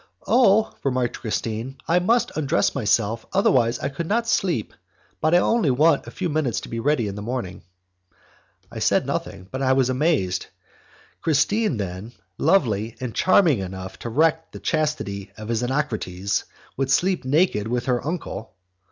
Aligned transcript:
"Oh!" 0.25 0.73
remarked 0.83 1.19
Christine, 1.19 1.77
"I 1.87 1.99
must 1.99 2.35
undress 2.35 2.73
myself, 2.73 3.23
otherwise 3.33 3.77
I 3.77 3.89
could 3.89 4.07
not 4.07 4.27
sleep, 4.27 4.73
but 5.21 5.35
I 5.35 5.37
only 5.37 5.69
want 5.69 6.07
a 6.07 6.09
few 6.09 6.27
minutes 6.27 6.59
to 6.61 6.69
get 6.69 6.81
ready 6.81 7.07
in 7.07 7.13
the 7.13 7.21
morning." 7.21 7.61
I 8.71 8.79
said 8.79 9.05
nothing, 9.05 9.47
but 9.51 9.61
I 9.61 9.73
was 9.73 9.91
amazed. 9.91 10.47
Christine 11.21 11.77
then, 11.77 12.13
lovely 12.39 12.97
and 12.99 13.13
charming 13.13 13.59
enough 13.59 13.99
to 13.99 14.09
wreck 14.09 14.51
the 14.51 14.59
chastity 14.59 15.31
of 15.37 15.51
a 15.51 15.53
Xenocrates, 15.55 16.45
would 16.77 16.89
sleep 16.89 17.23
naked 17.23 17.67
with 17.67 17.85
her 17.85 18.03
uncle! 18.03 18.55